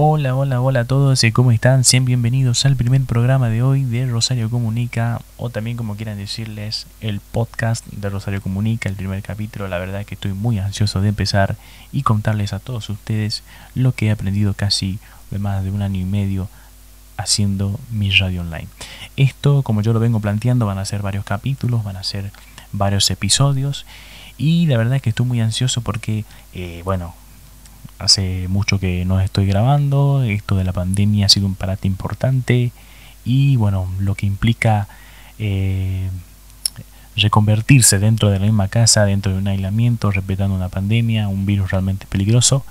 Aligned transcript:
Hola, 0.00 0.36
hola, 0.36 0.60
hola 0.60 0.80
a 0.82 0.84
todos, 0.84 1.20
¿cómo 1.32 1.50
están? 1.50 1.82
Sean 1.82 2.04
bienvenidos 2.04 2.64
al 2.64 2.76
primer 2.76 3.02
programa 3.02 3.48
de 3.48 3.64
hoy 3.64 3.82
de 3.82 4.06
Rosario 4.06 4.48
Comunica, 4.48 5.20
o 5.36 5.50
también 5.50 5.76
como 5.76 5.96
quieran 5.96 6.18
decirles, 6.18 6.86
el 7.00 7.18
podcast 7.18 7.84
de 7.88 8.08
Rosario 8.08 8.40
Comunica, 8.40 8.88
el 8.88 8.94
primer 8.94 9.20
capítulo. 9.22 9.66
La 9.66 9.78
verdad 9.78 10.02
es 10.02 10.06
que 10.06 10.14
estoy 10.14 10.34
muy 10.34 10.60
ansioso 10.60 11.00
de 11.00 11.08
empezar 11.08 11.56
y 11.90 12.04
contarles 12.04 12.52
a 12.52 12.60
todos 12.60 12.88
ustedes 12.90 13.42
lo 13.74 13.90
que 13.90 14.06
he 14.06 14.10
aprendido 14.12 14.54
casi 14.54 15.00
de 15.32 15.40
más 15.40 15.64
de 15.64 15.72
un 15.72 15.82
año 15.82 15.98
y 15.98 16.04
medio 16.04 16.48
haciendo 17.16 17.80
mi 17.90 18.12
radio 18.12 18.42
online. 18.42 18.68
Esto, 19.16 19.64
como 19.64 19.82
yo 19.82 19.92
lo 19.92 19.98
vengo 19.98 20.20
planteando, 20.20 20.64
van 20.64 20.78
a 20.78 20.84
ser 20.84 21.02
varios 21.02 21.24
capítulos, 21.24 21.82
van 21.82 21.96
a 21.96 22.04
ser 22.04 22.30
varios 22.70 23.10
episodios, 23.10 23.84
y 24.36 24.66
la 24.66 24.78
verdad 24.78 24.94
es 24.94 25.02
que 25.02 25.10
estoy 25.10 25.26
muy 25.26 25.40
ansioso 25.40 25.80
porque, 25.80 26.24
eh, 26.54 26.82
bueno, 26.84 27.16
hace 27.98 28.46
mucho 28.48 28.78
que 28.78 29.04
no 29.04 29.20
estoy 29.20 29.46
grabando, 29.46 30.22
esto 30.22 30.56
de 30.56 30.64
la 30.64 30.72
pandemia 30.72 31.26
ha 31.26 31.28
sido 31.28 31.46
un 31.46 31.54
parate 31.54 31.86
importante 31.86 32.72
y 33.24 33.56
bueno, 33.56 33.88
lo 34.00 34.14
que 34.14 34.26
implica 34.26 34.88
eh, 35.38 36.08
reconvertirse 37.16 37.98
dentro 37.98 38.30
de 38.30 38.38
la 38.38 38.46
misma 38.46 38.68
casa, 38.68 39.04
dentro 39.04 39.32
de 39.32 39.38
un 39.38 39.48
aislamiento, 39.48 40.10
respetando 40.10 40.54
una 40.54 40.68
pandemia, 40.68 41.28
un 41.28 41.46
virus 41.46 41.70
realmente 41.70 42.06
peligroso. 42.08 42.64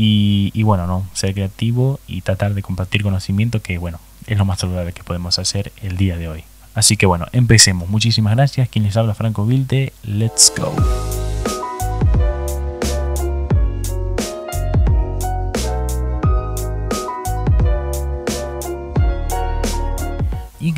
Y, 0.00 0.62
bueno, 0.62 0.86
no, 0.86 1.04
ser 1.12 1.34
creativo 1.34 1.98
y 2.06 2.20
tratar 2.20 2.54
de 2.54 2.62
compartir 2.62 3.02
conocimiento 3.02 3.62
que 3.62 3.78
bueno, 3.78 3.98
es 4.28 4.38
lo 4.38 4.44
más 4.44 4.60
saludable 4.60 4.92
que 4.92 5.02
podemos 5.02 5.40
hacer 5.40 5.72
el 5.82 5.96
día 5.96 6.16
de 6.16 6.28
hoy. 6.28 6.44
Así 6.74 6.96
que 6.96 7.06
bueno, 7.06 7.26
empecemos. 7.32 7.88
Muchísimas 7.88 8.36
gracias. 8.36 8.68
Quien 8.68 8.84
les 8.84 8.96
habla 8.96 9.14
Franco 9.14 9.44
Vilte. 9.44 9.92
Let's 10.04 10.52
go. 10.56 10.72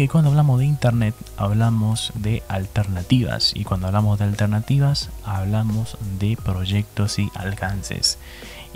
Que 0.01 0.09
cuando 0.09 0.31
hablamos 0.31 0.59
de 0.59 0.65
internet 0.65 1.15
hablamos 1.37 2.11
de 2.15 2.43
alternativas 2.49 3.53
y 3.55 3.65
cuando 3.65 3.87
hablamos 3.87 4.19
de 4.19 4.25
alternativas 4.25 5.11
hablamos 5.27 5.99
de 6.19 6.39
proyectos 6.43 7.19
y 7.19 7.31
alcances 7.35 8.17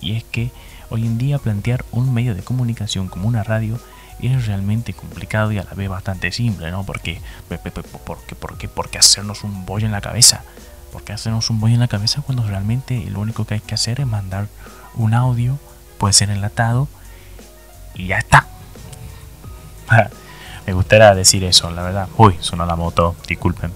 y 0.03 0.17
es 0.17 0.25
que 0.25 0.51
hoy 0.91 1.07
en 1.07 1.17
día 1.17 1.39
plantear 1.39 1.83
un 1.93 2.13
medio 2.13 2.35
de 2.35 2.43
comunicación 2.43 3.09
como 3.09 3.27
una 3.27 3.43
radio 3.43 3.81
es 4.21 4.45
realmente 4.45 4.93
complicado 4.93 5.51
y 5.51 5.57
a 5.57 5.65
la 5.65 5.73
vez 5.73 5.89
bastante 5.89 6.31
simple, 6.31 6.71
¿no? 6.71 6.85
Porque, 6.85 7.23
porque, 7.49 7.71
porque, 8.37 8.69
porque 8.69 8.99
hacernos 8.99 9.45
un 9.45 9.65
bollo 9.65 9.87
en 9.87 9.93
la 9.93 10.03
cabeza. 10.03 10.43
Porque 10.93 11.15
hacernos 11.15 11.49
un 11.49 11.59
bollo 11.59 11.75
en 11.75 11.81
la 11.81 11.89
cabeza 11.89 12.23
cuando 12.23 12.47
realmente 12.47 13.03
lo 13.11 13.21
único 13.21 13.47
que 13.47 13.55
hay 13.55 13.61
que 13.61 13.75
hacer 13.75 14.01
es 14.01 14.07
mandar 14.07 14.49
un 14.95 15.15
audio, 15.15 15.59
puede 15.99 16.13
ser 16.13 16.31
enlatado, 16.31 16.87
y 17.95 18.09
ya 18.09 18.19
está. 18.19 18.47
Me 20.67 20.73
gustaría 20.73 21.15
decir 21.15 21.45
eso, 21.45 21.71
la 21.71 21.83
verdad. 21.83 22.09
Uy, 22.17 22.37
sonó 22.41 22.65
la 22.67 22.77
moto, 22.77 23.15
disculpen. 23.29 23.73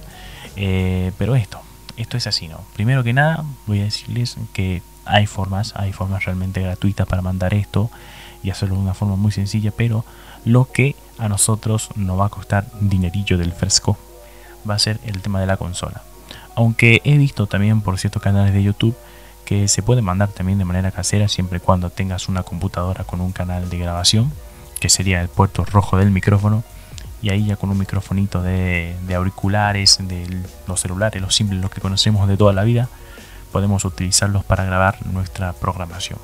Eh, 0.56 1.12
pero 1.18 1.36
esto, 1.36 1.60
esto 1.96 2.16
es 2.16 2.26
así, 2.26 2.48
¿no? 2.48 2.60
Primero 2.74 3.04
que 3.04 3.12
nada, 3.12 3.44
voy 3.66 3.80
a 3.80 3.84
decirles 3.84 4.36
que 4.52 4.82
hay 5.04 5.26
formas, 5.26 5.74
hay 5.76 5.92
formas 5.92 6.24
realmente 6.24 6.60
gratuitas 6.60 7.06
para 7.06 7.22
mandar 7.22 7.54
esto 7.54 7.90
y 8.42 8.50
hacerlo 8.50 8.76
de 8.76 8.82
una 8.82 8.94
forma 8.94 9.16
muy 9.16 9.32
sencilla, 9.32 9.70
pero 9.70 10.04
lo 10.44 10.70
que 10.70 10.96
a 11.18 11.28
nosotros 11.28 11.90
nos 11.96 12.18
va 12.18 12.26
a 12.26 12.30
costar 12.30 12.66
dinerillo 12.80 13.38
del 13.38 13.52
fresco 13.52 13.96
va 14.68 14.74
a 14.74 14.78
ser 14.78 15.00
el 15.04 15.20
tema 15.20 15.40
de 15.40 15.46
la 15.46 15.56
consola. 15.56 16.02
Aunque 16.54 17.00
he 17.04 17.16
visto 17.18 17.46
también 17.46 17.80
por 17.80 17.98
ciertos 17.98 18.22
canales 18.22 18.52
de 18.52 18.62
YouTube 18.62 18.96
que 19.44 19.68
se 19.68 19.82
puede 19.82 20.02
mandar 20.02 20.28
también 20.28 20.58
de 20.58 20.64
manera 20.64 20.90
casera 20.90 21.28
siempre 21.28 21.58
y 21.58 21.60
cuando 21.60 21.90
tengas 21.90 22.28
una 22.28 22.42
computadora 22.42 23.04
con 23.04 23.20
un 23.20 23.32
canal 23.32 23.70
de 23.70 23.78
grabación, 23.78 24.30
que 24.80 24.88
sería 24.88 25.20
el 25.20 25.28
puerto 25.28 25.64
rojo 25.64 25.96
del 25.96 26.10
micrófono 26.10 26.64
y 27.22 27.30
ahí 27.30 27.46
ya 27.46 27.56
con 27.56 27.70
un 27.70 27.78
microfonito 27.78 28.42
de, 28.42 28.96
auriculares, 29.14 29.98
de 30.00 30.42
los 30.66 30.80
celulares, 30.80 31.20
los 31.20 31.34
simples, 31.34 31.60
los 31.60 31.70
que 31.70 31.80
conocemos 31.80 32.28
de 32.28 32.36
toda 32.36 32.52
la 32.52 32.64
vida, 32.64 32.88
podemos 33.52 33.84
utilizarlos 33.84 34.44
para 34.44 34.64
grabar 34.64 35.04
nuestra 35.06 35.52
programación. 35.52 36.18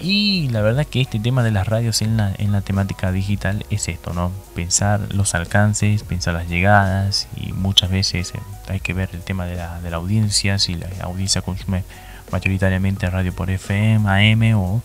Y 0.00 0.48
la 0.48 0.62
verdad 0.62 0.84
que 0.84 1.00
este 1.00 1.20
tema 1.20 1.44
de 1.44 1.52
las 1.52 1.68
radios 1.68 2.02
en 2.02 2.16
la, 2.16 2.32
en 2.38 2.50
la 2.50 2.60
temática 2.60 3.12
digital 3.12 3.64
es 3.70 3.86
esto, 3.88 4.12
¿no? 4.12 4.32
Pensar 4.54 5.14
los 5.14 5.36
alcances, 5.36 6.02
pensar 6.02 6.34
las 6.34 6.48
llegadas 6.48 7.28
y 7.36 7.52
muchas 7.52 7.90
veces 7.90 8.34
eh, 8.34 8.40
hay 8.68 8.80
que 8.80 8.94
ver 8.94 9.10
el 9.12 9.20
tema 9.20 9.46
de 9.46 9.56
la, 9.56 9.80
de 9.80 9.90
la 9.90 9.98
audiencia, 9.98 10.58
si 10.58 10.74
la 10.74 10.88
audiencia 11.02 11.42
consume 11.42 11.84
mayoritariamente 12.32 13.08
radio 13.10 13.32
por 13.32 13.48
FM, 13.50 14.08
AM 14.08 14.58
o 14.58 14.82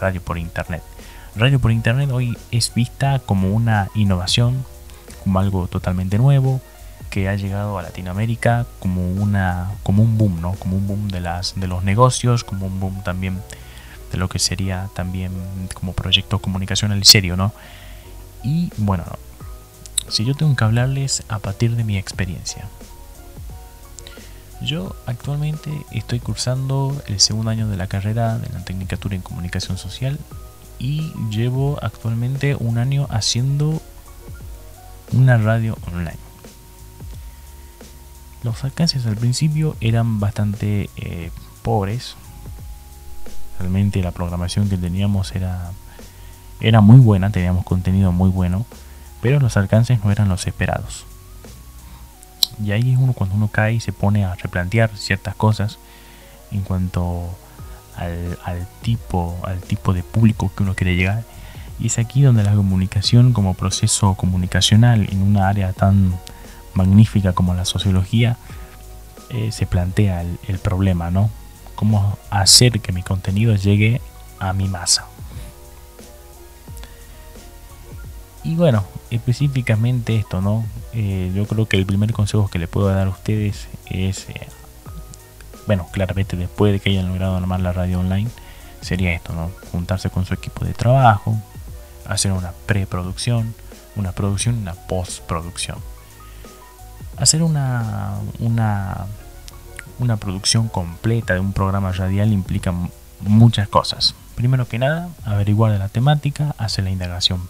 radio 0.00 0.22
por 0.22 0.38
internet 0.38 0.82
radio 1.36 1.58
por 1.58 1.72
internet 1.72 2.10
hoy 2.12 2.38
es 2.52 2.72
vista 2.74 3.18
como 3.18 3.48
una 3.52 3.88
innovación, 3.94 4.64
como 5.24 5.40
algo 5.40 5.66
totalmente 5.66 6.18
nuevo 6.18 6.60
que 7.10 7.28
ha 7.28 7.34
llegado 7.34 7.78
a 7.78 7.82
Latinoamérica 7.82 8.66
como 8.78 9.10
una 9.10 9.70
como 9.82 10.02
un 10.02 10.16
boom, 10.16 10.40
¿no? 10.40 10.52
Como 10.54 10.76
un 10.76 10.86
boom 10.86 11.08
de 11.08 11.20
las 11.20 11.58
de 11.58 11.66
los 11.66 11.84
negocios, 11.84 12.44
como 12.44 12.66
un 12.66 12.80
boom 12.80 13.02
también 13.02 13.40
de 14.12 14.18
lo 14.18 14.28
que 14.28 14.38
sería 14.38 14.88
también 14.94 15.32
como 15.74 15.92
proyecto 15.92 16.38
comunicacional 16.38 17.04
serio, 17.04 17.36
¿no? 17.36 17.52
Y 18.42 18.70
bueno, 18.76 19.04
si 20.08 20.24
yo 20.24 20.34
tengo 20.34 20.54
que 20.54 20.64
hablarles 20.64 21.24
a 21.28 21.38
partir 21.38 21.76
de 21.76 21.84
mi 21.84 21.98
experiencia. 21.98 22.68
Yo 24.60 24.94
actualmente 25.06 25.70
estoy 25.90 26.20
cursando 26.20 26.96
el 27.06 27.20
segundo 27.20 27.50
año 27.50 27.68
de 27.68 27.76
la 27.76 27.86
carrera 27.86 28.38
de 28.38 28.48
la 28.50 28.64
Tecnicatura 28.64 29.14
en 29.14 29.20
Comunicación 29.20 29.76
Social 29.76 30.18
y 30.78 31.12
llevo 31.30 31.78
actualmente 31.82 32.56
un 32.56 32.78
año 32.78 33.06
haciendo 33.10 33.80
una 35.12 35.38
radio 35.38 35.76
online. 35.86 36.18
Los 38.42 38.62
alcances 38.64 39.06
al 39.06 39.16
principio 39.16 39.76
eran 39.80 40.20
bastante 40.20 40.90
eh, 40.96 41.30
pobres. 41.62 42.16
Realmente 43.58 44.02
la 44.02 44.10
programación 44.10 44.68
que 44.68 44.76
teníamos 44.76 45.34
era, 45.34 45.72
era 46.60 46.80
muy 46.80 47.00
buena, 47.00 47.30
teníamos 47.30 47.64
contenido 47.64 48.12
muy 48.12 48.28
bueno, 48.28 48.66
pero 49.22 49.40
los 49.40 49.56
alcances 49.56 50.04
no 50.04 50.10
eran 50.10 50.28
los 50.28 50.46
esperados. 50.46 51.06
Y 52.62 52.72
ahí 52.72 52.92
es 52.92 52.98
uno 52.98 53.14
cuando 53.14 53.36
uno 53.36 53.48
cae 53.48 53.74
y 53.74 53.80
se 53.80 53.92
pone 53.92 54.24
a 54.24 54.34
replantear 54.34 54.90
ciertas 54.96 55.34
cosas 55.34 55.78
en 56.50 56.60
cuanto 56.60 57.30
al, 57.96 58.66
tipo, 58.82 59.38
al 59.44 59.60
tipo 59.60 59.92
de 59.92 60.02
público 60.02 60.50
que 60.56 60.62
uno 60.62 60.74
quiere 60.74 60.96
llegar. 60.96 61.24
Y 61.80 61.86
es 61.88 61.98
aquí 61.98 62.22
donde 62.22 62.44
la 62.44 62.54
comunicación 62.54 63.32
como 63.32 63.54
proceso 63.54 64.14
comunicacional 64.14 65.08
en 65.10 65.22
una 65.22 65.48
área 65.48 65.72
tan 65.72 66.14
magnífica 66.74 67.32
como 67.32 67.54
la 67.54 67.64
sociología 67.64 68.36
eh, 69.30 69.50
se 69.52 69.66
plantea 69.66 70.22
el, 70.22 70.58
problema, 70.58 71.10
¿no? 71.10 71.30
Cómo 71.74 72.18
hacer 72.30 72.80
que 72.80 72.92
mi 72.92 73.02
contenido 73.02 73.54
llegue 73.56 74.00
a 74.38 74.52
mi 74.52 74.68
masa. 74.68 75.06
Y 78.44 78.54
bueno, 78.56 78.84
específicamente 79.10 80.16
esto, 80.16 80.40
¿no? 80.40 80.64
Eh, 80.92 81.32
yo 81.34 81.46
creo 81.46 81.66
que 81.66 81.76
el 81.76 81.86
primer 81.86 82.12
consejo 82.12 82.48
que 82.48 82.58
le 82.58 82.68
puedo 82.68 82.88
dar 82.88 83.06
a 83.06 83.10
ustedes 83.10 83.68
es 83.86 84.28
eh, 84.28 84.46
bueno, 85.66 85.88
claramente 85.92 86.36
después 86.36 86.72
de 86.72 86.80
que 86.80 86.90
hayan 86.90 87.08
logrado 87.08 87.36
armar 87.36 87.60
la 87.60 87.72
radio 87.72 88.00
online, 88.00 88.30
sería 88.80 89.12
esto, 89.12 89.32
¿no? 89.32 89.50
Juntarse 89.72 90.10
con 90.10 90.24
su 90.26 90.34
equipo 90.34 90.64
de 90.64 90.74
trabajo, 90.74 91.36
hacer 92.06 92.32
una 92.32 92.52
preproducción, 92.66 93.54
una 93.96 94.12
producción 94.12 94.56
y 94.56 94.58
una 94.58 94.74
postproducción. 94.74 95.78
Hacer 97.16 97.42
una, 97.42 98.18
una, 98.40 99.06
una 99.98 100.16
producción 100.16 100.68
completa 100.68 101.34
de 101.34 101.40
un 101.40 101.52
programa 101.52 101.92
radial 101.92 102.32
implica 102.32 102.74
muchas 103.20 103.68
cosas. 103.68 104.14
Primero 104.34 104.66
que 104.66 104.78
nada, 104.78 105.08
averiguar 105.24 105.72
de 105.72 105.78
la 105.78 105.88
temática, 105.88 106.54
hacer 106.58 106.84
la 106.84 106.90
indagación 106.90 107.48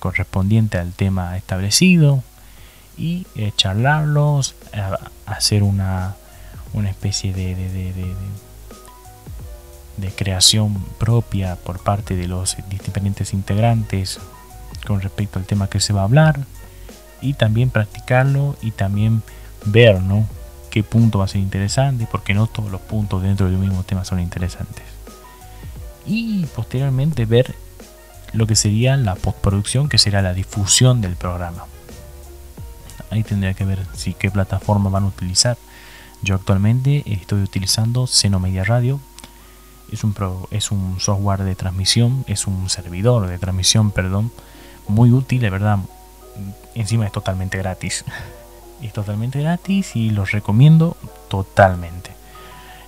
correspondiente 0.00 0.78
al 0.78 0.92
tema 0.92 1.36
establecido 1.36 2.22
y 2.98 3.26
eh, 3.36 3.52
charlarlos, 3.56 4.54
eh, 4.72 4.82
hacer 5.26 5.62
una 5.62 6.16
una 6.74 6.90
especie 6.90 7.32
de, 7.32 7.54
de, 7.54 7.92
de, 9.96 10.10
creación 10.16 10.84
propia 10.98 11.56
por 11.56 11.82
parte 11.82 12.14
de 12.16 12.28
los 12.28 12.56
diferentes 12.68 13.32
integrantes 13.32 14.20
con 14.86 15.00
respecto 15.00 15.38
al 15.38 15.46
tema 15.46 15.68
que 15.68 15.80
se 15.80 15.92
va 15.92 16.02
a 16.02 16.04
hablar 16.04 16.40
y 17.22 17.32
también 17.34 17.70
practicarlo 17.70 18.56
y 18.60 18.72
también 18.72 19.22
ver 19.64 20.00
¿no? 20.02 20.26
qué 20.70 20.82
punto 20.82 21.20
va 21.20 21.24
a 21.24 21.28
ser 21.28 21.40
interesante 21.40 22.06
porque 22.10 22.34
no 22.34 22.48
todos 22.48 22.70
los 22.70 22.80
puntos 22.80 23.22
dentro 23.22 23.46
del 23.46 23.58
mismo 23.58 23.82
tema 23.84 24.04
son 24.04 24.20
interesantes. 24.20 24.84
Y 26.04 26.44
posteriormente 26.46 27.24
ver 27.24 27.54
lo 28.32 28.46
que 28.46 28.56
sería 28.56 28.96
la 28.96 29.14
postproducción 29.14 29.88
que 29.88 29.98
será 29.98 30.20
la 30.20 30.34
difusión 30.34 31.00
del 31.00 31.16
programa. 31.16 31.64
Ahí 33.10 33.22
tendría 33.22 33.54
que 33.54 33.64
ver 33.64 33.86
si 33.94 34.12
qué 34.14 34.30
plataforma 34.30 34.90
van 34.90 35.04
a 35.04 35.08
utilizar 35.08 35.56
yo 36.24 36.34
actualmente 36.34 37.02
estoy 37.06 37.42
utilizando 37.42 38.06
Seno 38.06 38.40
Media 38.40 38.64
Radio. 38.64 38.98
es 39.92 40.02
un, 40.04 40.14
es 40.50 40.70
un 40.70 40.98
software 40.98 41.44
de 41.44 41.54
transmisión, 41.54 42.24
es 42.26 42.46
un 42.46 42.70
servidor 42.70 43.28
de 43.28 43.38
transmisión, 43.38 43.90
perdón, 43.90 44.32
muy 44.88 45.12
útil, 45.12 45.42
de 45.42 45.50
verdad. 45.50 45.78
Encima 46.74 47.06
es 47.06 47.12
totalmente 47.12 47.58
gratis. 47.58 48.04
es 48.82 48.92
totalmente 48.92 49.40
gratis 49.40 49.94
y 49.96 50.10
los 50.10 50.32
recomiendo 50.32 50.96
totalmente. 51.28 52.10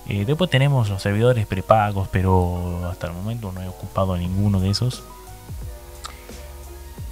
Eh, 0.09 0.25
después 0.25 0.49
tenemos 0.49 0.89
los 0.89 1.01
servidores 1.01 1.45
prepagos, 1.45 2.07
pero 2.11 2.89
hasta 2.89 3.07
el 3.07 3.13
momento 3.13 3.51
no 3.51 3.61
he 3.61 3.67
ocupado 3.67 4.17
ninguno 4.17 4.59
de 4.59 4.71
esos. 4.71 5.03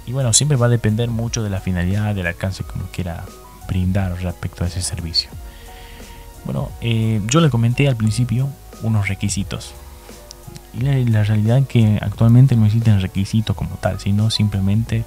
Y 0.06 0.12
bueno, 0.12 0.32
siempre 0.32 0.56
va 0.56 0.66
a 0.66 0.70
depender 0.70 1.08
mucho 1.08 1.42
de 1.42 1.50
la 1.50 1.60
finalidad, 1.60 2.14
del 2.14 2.26
alcance 2.26 2.64
que 2.64 2.72
uno 2.74 2.88
quiera 2.92 3.24
brindar 3.68 4.20
respecto 4.20 4.64
a 4.64 4.66
ese 4.68 4.82
servicio. 4.82 5.30
Bueno, 6.46 6.70
eh, 6.80 7.20
yo 7.26 7.40
le 7.40 7.50
comenté 7.50 7.88
al 7.88 7.96
principio 7.96 8.48
unos 8.82 9.08
requisitos. 9.08 9.74
Y 10.72 10.80
la, 10.80 11.24
realidad 11.24 11.58
es 11.58 11.66
que 11.66 11.98
actualmente 12.00 12.54
no 12.54 12.66
existen 12.66 13.00
requisitos 13.00 13.56
como 13.56 13.76
tal, 13.76 13.98
sino 13.98 14.30
simplemente 14.30 15.04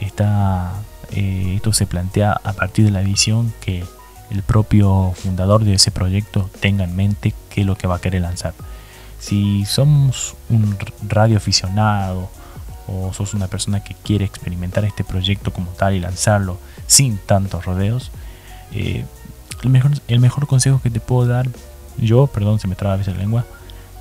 está, 0.00 0.72
eh, 1.10 1.52
esto 1.56 1.72
se 1.72 1.86
plantea 1.86 2.32
a 2.32 2.52
partir 2.54 2.84
de 2.86 2.92
la 2.92 3.00
visión 3.00 3.52
que 3.60 3.84
el 4.30 4.42
propio 4.42 5.12
fundador 5.16 5.64
de 5.64 5.74
ese 5.74 5.90
proyecto 5.90 6.48
tenga 6.60 6.84
en 6.84 6.96
mente 6.96 7.34
qué 7.50 7.62
es 7.62 7.66
lo 7.66 7.76
que 7.76 7.86
va 7.86 7.96
a 7.96 8.00
querer 8.00 8.22
lanzar. 8.22 8.54
Si 9.18 9.64
somos 9.66 10.34
un 10.48 10.76
radio 11.08 11.36
aficionado 11.36 12.30
o 12.86 13.12
sos 13.12 13.34
una 13.34 13.48
persona 13.48 13.82
que 13.82 13.94
quiere 13.94 14.24
experimentar 14.24 14.84
este 14.84 15.04
proyecto 15.04 15.52
como 15.52 15.70
tal 15.72 15.94
y 15.94 16.00
lanzarlo 16.00 16.58
sin 16.86 17.18
tantos 17.18 17.64
rodeos, 17.64 18.12
eh, 18.72 19.04
el, 19.64 19.70
mejor, 19.70 19.92
el 20.08 20.20
mejor 20.20 20.46
consejo 20.46 20.80
que 20.82 20.90
te 20.90 21.00
puedo 21.00 21.26
dar, 21.26 21.48
yo, 21.98 22.26
perdón, 22.26 22.60
se 22.60 22.68
me 22.68 22.74
traba 22.74 22.94
a 22.94 22.98
veces 22.98 23.14
la 23.14 23.20
lengua, 23.20 23.44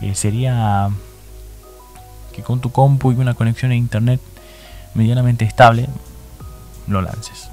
eh, 0.02 0.16
sería 0.16 0.90
que 2.34 2.42
con 2.42 2.60
tu 2.60 2.72
compu 2.72 3.12
y 3.12 3.16
una 3.16 3.34
conexión 3.34 3.72
a 3.72 3.76
internet 3.76 4.20
medianamente 4.94 5.46
estable, 5.46 5.88
lo 6.88 7.02
lances. 7.02 7.50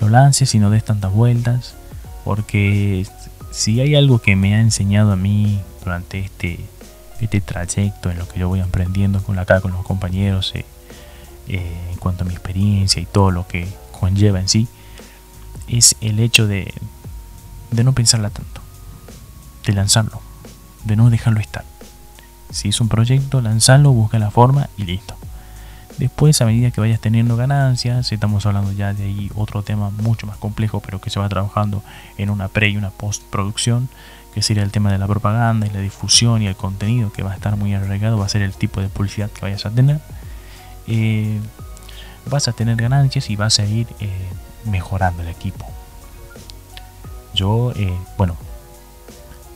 Lo 0.00 0.08
lances 0.08 0.54
y 0.54 0.58
no 0.58 0.70
des 0.70 0.84
tantas 0.84 1.12
vueltas, 1.12 1.74
porque 2.24 3.06
si 3.50 3.80
hay 3.80 3.96
algo 3.96 4.20
que 4.20 4.36
me 4.36 4.54
ha 4.54 4.60
enseñado 4.60 5.12
a 5.12 5.16
mí 5.16 5.60
durante 5.82 6.20
este 6.20 6.60
este 7.20 7.40
trayecto 7.40 8.12
en 8.12 8.18
lo 8.18 8.28
que 8.28 8.38
yo 8.38 8.48
voy 8.48 8.60
aprendiendo 8.60 9.20
con 9.24 9.40
acá 9.40 9.60
con 9.60 9.72
los 9.72 9.84
compañeros 9.84 10.52
eh, 10.54 10.64
eh, 11.48 11.88
en 11.90 11.98
cuanto 11.98 12.22
a 12.22 12.26
mi 12.28 12.32
experiencia 12.32 13.02
y 13.02 13.06
todo 13.06 13.32
lo 13.32 13.48
que 13.48 13.66
conlleva 13.98 14.38
en 14.38 14.48
sí 14.48 14.68
es 15.66 15.96
el 16.00 16.20
hecho 16.20 16.46
de, 16.46 16.72
de 17.70 17.84
no 17.84 17.92
pensarla 17.92 18.30
tanto 18.30 18.60
de 19.66 19.72
lanzarlo 19.72 20.20
de 20.84 20.96
no 20.96 21.10
dejarlo 21.10 21.40
estar 21.40 21.64
si 22.50 22.68
es 22.68 22.80
un 22.80 22.88
proyecto 22.88 23.40
lanzarlo 23.40 23.92
busca 23.92 24.18
la 24.18 24.30
forma 24.30 24.68
y 24.76 24.84
listo 24.84 25.14
después 25.98 26.40
a 26.40 26.46
medida 26.46 26.70
que 26.70 26.80
vayas 26.80 27.00
teniendo 27.00 27.36
ganancias 27.36 28.12
estamos 28.12 28.46
hablando 28.46 28.72
ya 28.72 28.94
de 28.94 29.04
ahí 29.04 29.30
otro 29.34 29.62
tema 29.62 29.90
mucho 29.90 30.26
más 30.26 30.36
complejo 30.36 30.80
pero 30.80 31.00
que 31.00 31.10
se 31.10 31.20
va 31.20 31.28
trabajando 31.28 31.82
en 32.16 32.30
una 32.30 32.48
pre 32.48 32.68
y 32.68 32.76
una 32.76 32.90
postproducción 32.90 33.88
que 34.34 34.42
sería 34.42 34.62
el 34.62 34.70
tema 34.70 34.92
de 34.92 34.98
la 34.98 35.06
propaganda 35.06 35.66
y 35.66 35.70
la 35.70 35.80
difusión 35.80 36.42
y 36.42 36.46
el 36.46 36.56
contenido 36.56 37.12
que 37.12 37.22
va 37.22 37.32
a 37.32 37.34
estar 37.34 37.56
muy 37.56 37.74
arraigado, 37.74 38.18
va 38.18 38.26
a 38.26 38.28
ser 38.28 38.42
el 38.42 38.54
tipo 38.54 38.80
de 38.80 38.88
publicidad 38.88 39.30
que 39.30 39.40
vayas 39.40 39.66
a 39.66 39.70
tener. 39.70 40.00
Eh, 40.86 41.40
vas 42.26 42.48
a 42.48 42.52
tener 42.52 42.76
ganancias 42.76 43.30
y 43.30 43.36
vas 43.36 43.58
a 43.58 43.64
ir 43.64 43.86
eh, 44.00 44.28
mejorando 44.64 45.22
el 45.22 45.28
equipo. 45.28 45.66
Yo, 47.38 47.72
eh, 47.76 47.96
bueno, 48.16 48.36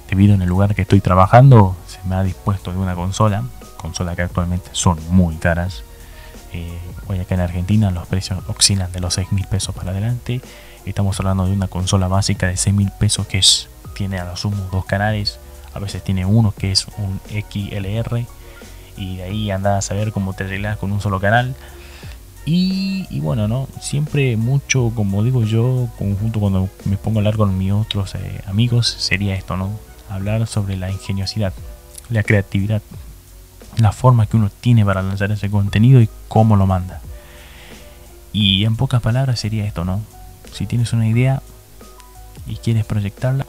debido 0.08 0.34
en 0.34 0.42
el 0.42 0.48
lugar 0.48 0.76
que 0.76 0.82
estoy 0.82 1.00
trabajando, 1.00 1.74
se 1.88 1.98
me 2.08 2.14
ha 2.14 2.22
dispuesto 2.22 2.70
de 2.70 2.78
una 2.78 2.94
consola, 2.94 3.42
consola 3.76 4.14
que 4.14 4.22
actualmente 4.22 4.68
son 4.70 5.00
muy 5.10 5.34
caras. 5.34 5.82
hoy 7.08 7.18
acá 7.18 7.34
en 7.34 7.40
Argentina 7.40 7.90
los 7.90 8.06
precios 8.06 8.38
oscilan 8.46 8.92
de 8.92 9.00
los 9.00 9.14
6 9.14 9.32
mil 9.32 9.48
pesos 9.48 9.74
para 9.74 9.90
adelante. 9.90 10.40
Estamos 10.86 11.18
hablando 11.18 11.46
de 11.46 11.54
una 11.54 11.66
consola 11.66 12.06
básica 12.06 12.46
de 12.46 12.56
6 12.56 12.72
mil 12.72 12.92
pesos 13.00 13.26
que 13.26 13.38
es 13.38 13.68
tiene 13.94 14.20
a 14.20 14.26
lo 14.26 14.36
sumo 14.36 14.68
dos 14.70 14.84
canales, 14.84 15.40
a 15.74 15.80
veces 15.80 16.04
tiene 16.04 16.24
uno 16.24 16.54
que 16.56 16.70
es 16.70 16.86
un 16.98 17.20
XLR 17.28 18.24
y 18.96 19.16
de 19.16 19.22
ahí 19.24 19.50
anda 19.50 19.76
a 19.76 19.82
saber 19.82 20.12
cómo 20.12 20.34
te 20.34 20.44
arreglas 20.44 20.78
con 20.78 20.92
un 20.92 21.00
solo 21.00 21.18
canal. 21.18 21.56
Y, 22.44 23.20
bueno, 23.20 23.46
¿no? 23.46 23.68
Siempre 23.80 24.36
mucho, 24.36 24.92
como 24.96 25.22
digo 25.22 25.44
yo, 25.44 25.88
conjunto 25.96 26.40
cuando 26.40 26.68
me 26.84 26.96
pongo 26.96 27.18
a 27.18 27.20
hablar 27.20 27.36
con 27.36 27.56
mis 27.56 27.72
otros 27.72 28.16
eh, 28.16 28.40
amigos, 28.46 28.88
sería 28.88 29.34
esto, 29.34 29.56
¿no? 29.56 29.70
Hablar 30.08 30.46
sobre 30.48 30.76
la 30.76 30.90
ingeniosidad, 30.90 31.52
la 32.10 32.24
creatividad, 32.24 32.82
la 33.76 33.92
forma 33.92 34.26
que 34.26 34.36
uno 34.36 34.50
tiene 34.60 34.84
para 34.84 35.02
lanzar 35.02 35.30
ese 35.30 35.50
contenido 35.50 36.00
y 36.00 36.08
cómo 36.26 36.56
lo 36.56 36.66
manda. 36.66 37.00
Y 38.32 38.64
en 38.64 38.76
pocas 38.76 39.00
palabras 39.00 39.38
sería 39.38 39.64
esto, 39.64 39.84
¿no? 39.84 40.00
Si 40.52 40.66
tienes 40.66 40.92
una 40.92 41.06
idea 41.06 41.42
y 42.46 42.56
quieres 42.56 42.84
proyectarla, 42.84 43.46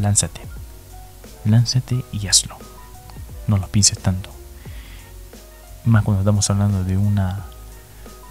lánzate. 0.00 0.40
Lánzate 1.44 2.04
y 2.10 2.26
hazlo. 2.26 2.56
No 3.46 3.58
lo 3.58 3.68
pienses 3.68 3.98
tanto. 3.98 4.30
Más 5.84 6.02
cuando 6.04 6.22
estamos 6.22 6.48
hablando 6.50 6.82
de 6.82 6.96
una 6.96 7.44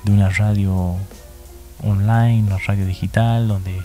de 0.06 0.12
una 0.12 0.30
radio 0.30 0.96
online, 1.84 2.44
una 2.44 2.58
radio 2.60 2.86
digital, 2.86 3.48
donde 3.48 3.82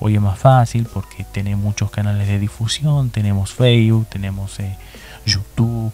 hoy 0.00 0.16
es 0.16 0.20
más 0.20 0.38
fácil 0.38 0.86
porque 0.92 1.24
tenemos 1.24 1.64
muchos 1.64 1.90
canales 1.90 2.26
de 2.26 2.38
difusión, 2.38 3.10
tenemos 3.10 3.52
Facebook, 3.52 4.06
tenemos 4.08 4.58
eh, 4.58 4.76
YouTube 5.24 5.92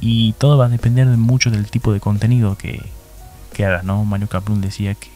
y 0.00 0.32
todo 0.34 0.58
va 0.58 0.66
a 0.66 0.68
depender 0.68 1.06
mucho 1.06 1.50
del 1.50 1.70
tipo 1.70 1.92
de 1.92 2.00
contenido 2.00 2.58
que, 2.58 2.84
que 3.52 3.64
hagas, 3.64 3.84
¿no? 3.84 4.04
Mario 4.04 4.28
Caprún 4.28 4.60
decía 4.60 4.94
que 4.94 5.10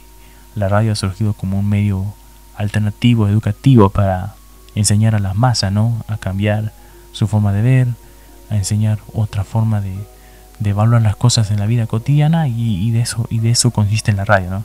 la 0.55 0.69
radio 0.69 0.93
ha 0.93 0.97
surgido 0.97 1.35
como 1.35 1.59
un 1.59 1.69
medio 1.69 2.15
alternativo, 2.57 3.29
educativo 3.29 3.91
para 3.91 4.37
enseñar 4.77 5.17
a 5.17 5.19
las 5.19 5.35
masas, 5.35 5.73
¿no? 5.73 6.05
A 6.07 6.19
cambiar 6.19 6.73
su 7.13 7.27
forma 7.27 7.53
de 7.53 7.63
ver, 7.63 7.89
a 8.49 8.57
enseñar 8.57 9.01
otra 9.13 9.43
forma 9.43 9.81
de, 9.81 9.93
de 10.59 10.71
evaluar 10.71 11.03
las 11.03 11.17
cosas 11.17 11.51
en 11.51 11.61
la 11.61 11.67
vida 11.67 11.87
cotidiana 11.87 12.49
y, 12.49 12.91
de 12.91 13.01
eso 13.01 13.27
y 13.31 13.41
de 13.41 13.51
eso 13.51 13.71
consiste 13.71 14.11
en 14.11 14.17
la 14.17 14.25
radio, 14.25 14.51
¿no? 14.51 14.65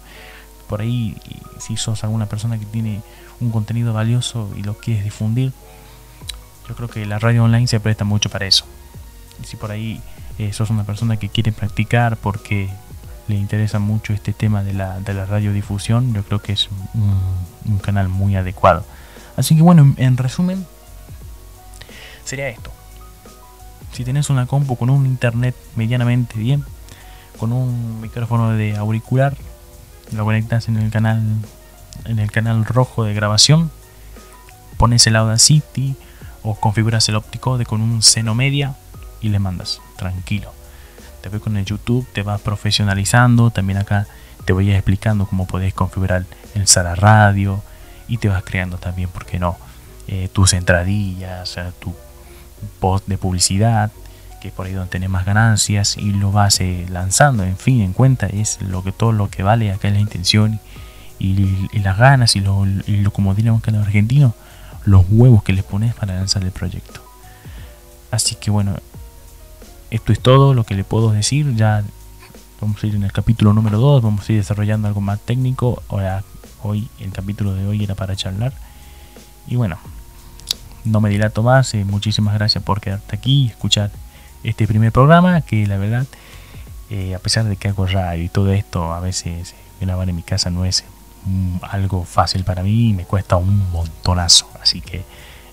Por 0.67 0.81
ahí, 0.81 1.17
si 1.59 1.75
sos 1.75 2.03
alguna 2.03 2.27
persona 2.27 2.57
que 2.57 2.65
tiene 2.65 3.01
un 3.41 3.51
contenido 3.51 3.93
valioso 3.93 4.49
y 4.57 4.63
lo 4.63 4.75
quieres 4.75 5.03
difundir, 5.03 5.51
yo 6.69 6.75
creo 6.75 6.89
que 6.89 7.05
la 7.05 7.19
radio 7.19 7.43
online 7.43 7.67
se 7.67 7.79
presta 7.79 8.05
mucho 8.05 8.29
para 8.29 8.45
eso. 8.45 8.65
Si 9.43 9.57
por 9.57 9.71
ahí 9.71 10.01
eh, 10.37 10.53
sos 10.53 10.69
una 10.69 10.85
persona 10.85 11.17
que 11.17 11.27
quiere 11.27 11.51
practicar 11.51 12.15
porque 12.15 12.69
le 13.27 13.35
interesa 13.35 13.79
mucho 13.79 14.13
este 14.13 14.31
tema 14.31 14.63
de 14.63 14.73
la, 14.73 14.99
de 15.01 15.13
la 15.13 15.25
radiodifusión, 15.25 16.13
yo 16.13 16.23
creo 16.23 16.39
que 16.41 16.53
es 16.53 16.69
un 17.65 17.79
canal 17.79 18.07
muy 18.07 18.35
adecuado. 18.35 18.85
Así 19.35 19.55
que 19.55 19.61
bueno, 19.61 19.93
en 19.97 20.17
resumen, 20.17 20.65
sería 22.23 22.47
esto. 22.47 22.71
Si 23.91 24.03
tenés 24.03 24.29
una 24.29 24.45
compu 24.45 24.75
con 24.75 24.89
un 24.89 25.05
internet 25.05 25.55
medianamente 25.75 26.37
bien, 26.37 26.63
con 27.39 27.51
un 27.51 28.01
micrófono 28.01 28.51
de 28.51 28.77
auricular, 28.77 29.35
lo 30.11 30.25
conectas 30.25 30.67
en 30.67 30.77
el 30.77 30.91
canal 30.91 31.21
en 32.05 32.19
el 32.19 32.31
canal 32.31 32.65
rojo 32.65 33.03
de 33.03 33.13
grabación, 33.13 33.69
pones 34.77 35.05
el 35.07 35.15
Audacity 35.15 35.95
o 36.41 36.55
configuras 36.55 37.07
el 37.09 37.21
de 37.57 37.65
con 37.65 37.81
un 37.81 38.01
seno 38.01 38.33
media 38.33 38.75
y 39.21 39.29
le 39.29 39.39
mandas, 39.39 39.81
tranquilo. 39.97 40.51
Después 41.21 41.41
con 41.41 41.57
el 41.57 41.65
YouTube 41.65 42.07
te 42.13 42.23
vas 42.23 42.41
profesionalizando, 42.41 43.51
también 43.51 43.77
acá 43.77 44.07
te 44.45 44.53
voy 44.53 44.71
explicando 44.71 45.27
cómo 45.27 45.45
podés 45.45 45.73
configurar 45.73 46.25
el 46.55 46.67
Sala 46.67 46.95
Radio, 46.95 47.61
y 48.11 48.17
te 48.17 48.27
vas 48.27 48.43
creando 48.43 48.77
también, 48.77 49.07
¿por 49.09 49.25
qué 49.25 49.39
no? 49.39 49.55
Eh, 50.07 50.27
tus 50.33 50.51
entradillas, 50.51 51.57
tu 51.79 51.95
post 52.79 53.07
de 53.07 53.17
publicidad, 53.17 53.91
que 54.41 54.49
es 54.49 54.53
por 54.53 54.65
ahí 54.65 54.73
donde 54.73 54.89
tenés 54.89 55.09
más 55.09 55.25
ganancias 55.25 55.97
y 55.97 56.11
lo 56.11 56.31
vas 56.31 56.61
eh, 56.61 56.85
lanzando, 56.89 57.43
en 57.43 57.57
fin, 57.57 57.81
en 57.81 57.93
cuenta 57.93 58.27
es 58.27 58.61
lo 58.61 58.83
que 58.83 58.91
todo 58.91 59.11
lo 59.11 59.29
que 59.29 59.43
vale 59.43 59.71
acá 59.71 59.87
es 59.87 59.93
la 59.93 59.99
intención 59.99 60.59
y, 61.19 61.79
las 61.79 61.97
ganas 61.97 62.35
y 62.35 62.41
lo, 62.41 62.65
como 63.13 63.35
diríamos 63.35 63.61
que 63.61 63.69
en 63.69 63.75
argentino, 63.75 64.33
los 64.85 65.05
huevos 65.09 65.43
que 65.43 65.53
le 65.53 65.61
pones 65.61 65.93
para 65.93 66.15
lanzar 66.15 66.43
el 66.43 66.51
proyecto. 66.51 67.01
Así 68.09 68.35
que 68.35 68.49
bueno, 68.49 68.75
esto 69.91 70.11
es 70.11 70.19
todo 70.19 70.53
lo 70.53 70.63
que 70.63 70.73
le 70.73 70.83
puedo 70.83 71.11
decir. 71.11 71.55
Ya 71.55 71.83
vamos 72.59 72.83
a 72.83 72.87
ir 72.87 72.95
en 72.95 73.03
el 73.03 73.11
capítulo 73.11 73.53
número 73.53 73.77
2, 73.77 74.01
vamos 74.01 74.27
a 74.27 74.31
ir 74.31 74.39
desarrollando 74.39 74.87
algo 74.87 75.01
más 75.01 75.19
técnico. 75.19 75.83
Ahora 75.87 76.23
Hoy, 76.63 76.87
el 76.99 77.11
capítulo 77.11 77.55
de 77.55 77.65
hoy 77.65 77.83
era 77.83 77.95
para 77.95 78.15
charlar. 78.15 78.53
Y 79.47 79.55
bueno, 79.55 79.77
no 80.85 81.01
me 81.01 81.09
dilato 81.09 81.43
más. 81.43 81.73
Eh, 81.73 81.85
muchísimas 81.85 82.33
gracias 82.33 82.63
por 82.63 82.81
quedarte 82.81 83.15
aquí 83.15 83.43
y 83.43 83.47
escuchar 83.47 83.91
este 84.43 84.67
primer 84.67 84.91
programa. 84.91 85.41
Que 85.41 85.67
la 85.67 85.77
verdad, 85.77 86.05
eh, 86.89 87.15
a 87.15 87.19
pesar 87.19 87.45
de 87.45 87.55
que 87.55 87.67
hago 87.67 87.85
radio 87.85 88.23
y 88.23 88.29
todo 88.29 88.51
esto, 88.51 88.93
a 88.93 88.99
veces 88.99 89.55
grabar 89.79 90.09
en 90.09 90.15
mi 90.15 90.23
casa 90.23 90.49
no 90.49 90.65
es 90.65 90.83
mm, 91.25 91.57
algo 91.63 92.03
fácil 92.05 92.43
para 92.43 92.63
mí 92.63 92.89
y 92.89 92.93
me 92.93 93.05
cuesta 93.05 93.37
un 93.37 93.71
montonazo. 93.71 94.47
Así 94.61 94.81
que 94.81 95.03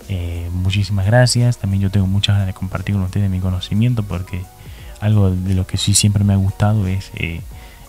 Eh, 0.09 0.49
muchísimas 0.51 1.05
gracias. 1.05 1.59
También 1.59 1.83
yo 1.83 1.91
tengo 1.91 2.07
muchas 2.07 2.33
ganas 2.33 2.47
de 2.47 2.53
compartir 2.53 2.95
con 2.95 3.03
ustedes 3.03 3.29
mi 3.29 3.39
conocimiento 3.39 4.01
porque 4.01 4.43
algo 5.01 5.29
de 5.29 5.53
lo 5.53 5.67
que 5.67 5.77
sí 5.77 5.93
siempre 5.93 6.23
me 6.23 6.33
ha 6.33 6.35
gustado 6.35 6.87
es 6.87 7.11
eh, 7.13 7.41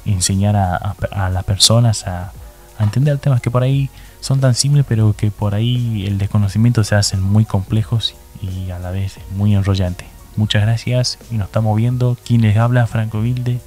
enseñar 0.05 0.55
a, 0.55 1.31
las 1.31 1.45
personas 1.45 2.07
a, 2.07 2.33
a, 2.81 2.85
entender 2.85 3.19
temas 3.19 3.41
que 3.41 3.51
por 3.51 3.63
ahí 3.63 3.91
son 4.21 4.41
tan 4.41 4.55
simples 4.55 4.85
pero 4.89 5.15
que 5.17 5.31
por 5.31 5.55
ahí 5.55 6.07
el 6.07 6.19
desconocimiento 6.19 6.85
se 6.85 6.95
hacen 6.95 7.23
muy 7.23 7.45
complejos 7.45 8.15
y 8.43 8.71
a 8.71 8.79
la 8.79 8.91
vez 8.91 9.19
muy 9.37 9.55
enrollante. 9.55 10.07
Muchas 10.37 10.63
gracias 10.63 11.19
y 11.31 11.35
nos 11.35 11.49
estamos 11.49 11.77
viendo. 11.77 12.17
Quien 12.25 12.43
les 12.43 12.57
habla, 12.57 12.87
Franco 12.87 13.21
Vilde. 13.21 13.61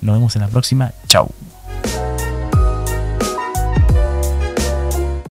Nos 0.00 0.16
vemos 0.16 0.36
en 0.36 0.42
la 0.42 0.48
próxima. 0.48 0.92
Chao. 1.06 1.28